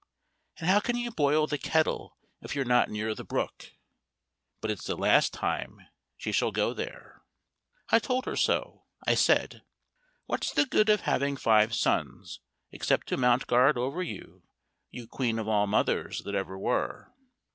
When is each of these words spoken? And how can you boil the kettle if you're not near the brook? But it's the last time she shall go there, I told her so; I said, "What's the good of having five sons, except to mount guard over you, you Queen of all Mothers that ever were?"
And 0.57 0.67
how 0.67 0.79
can 0.79 0.97
you 0.97 1.11
boil 1.11 1.45
the 1.45 1.59
kettle 1.59 2.17
if 2.41 2.55
you're 2.55 2.65
not 2.65 2.89
near 2.89 3.13
the 3.13 3.23
brook? 3.23 3.73
But 4.59 4.71
it's 4.71 4.85
the 4.87 4.95
last 4.97 5.31
time 5.31 5.79
she 6.17 6.31
shall 6.31 6.49
go 6.51 6.73
there, 6.73 7.21
I 7.89 7.99
told 7.99 8.25
her 8.25 8.35
so; 8.35 8.85
I 9.05 9.13
said, 9.13 9.61
"What's 10.25 10.53
the 10.53 10.65
good 10.65 10.89
of 10.89 11.01
having 11.01 11.37
five 11.37 11.75
sons, 11.75 12.39
except 12.71 13.09
to 13.09 13.17
mount 13.17 13.45
guard 13.45 13.77
over 13.77 14.01
you, 14.01 14.41
you 14.89 15.05
Queen 15.07 15.37
of 15.37 15.47
all 15.47 15.67
Mothers 15.67 16.23
that 16.23 16.33
ever 16.33 16.57
were?" 16.57 17.13